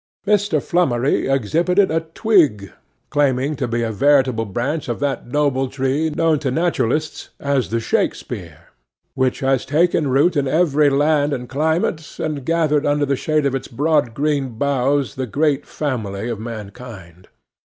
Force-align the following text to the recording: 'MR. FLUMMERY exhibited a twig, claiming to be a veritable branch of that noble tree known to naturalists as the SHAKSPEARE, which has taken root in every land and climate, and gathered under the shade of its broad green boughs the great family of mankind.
'MR. 0.25 0.59
FLUMMERY 0.63 1.29
exhibited 1.29 1.91
a 1.91 1.99
twig, 2.15 2.71
claiming 3.11 3.55
to 3.55 3.67
be 3.67 3.83
a 3.83 3.91
veritable 3.91 4.45
branch 4.45 4.89
of 4.89 4.99
that 4.99 5.27
noble 5.27 5.67
tree 5.67 6.09
known 6.09 6.39
to 6.39 6.49
naturalists 6.49 7.29
as 7.39 7.69
the 7.69 7.79
SHAKSPEARE, 7.79 8.69
which 9.13 9.41
has 9.41 9.63
taken 9.63 10.07
root 10.09 10.35
in 10.35 10.47
every 10.47 10.89
land 10.89 11.33
and 11.33 11.47
climate, 11.47 12.17
and 12.19 12.43
gathered 12.45 12.83
under 12.87 13.05
the 13.05 13.15
shade 13.15 13.45
of 13.45 13.53
its 13.53 13.67
broad 13.67 14.15
green 14.15 14.57
boughs 14.57 15.13
the 15.13 15.27
great 15.27 15.67
family 15.67 16.29
of 16.29 16.39
mankind. 16.39 17.27